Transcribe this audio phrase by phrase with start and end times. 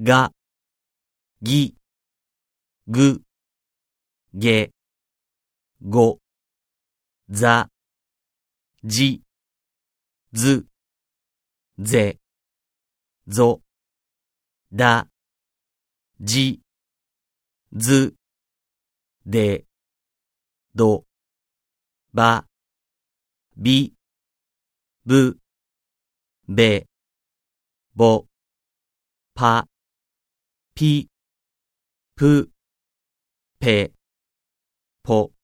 [0.00, 0.30] が、
[1.42, 1.74] ぎ、
[2.86, 3.20] ぐ、
[4.32, 4.70] げ、
[5.82, 6.20] ご、
[7.28, 7.68] ざ、
[8.84, 9.22] じ、
[10.32, 10.68] ず、
[11.80, 12.20] ぜ、
[13.26, 13.60] ぞ、
[14.72, 15.08] だ、
[16.20, 16.60] じ、
[17.72, 18.14] ず、
[19.26, 19.64] で、
[20.76, 21.06] ど、
[22.14, 22.46] ば、
[23.56, 23.94] び、
[25.04, 25.40] ぶ、
[26.46, 26.86] べ、
[27.96, 28.26] ぼ、
[29.34, 29.66] ぱ、
[30.78, 31.08] ピ、
[32.14, 32.50] プ、
[33.58, 33.90] ペ、
[35.02, 35.37] ポ。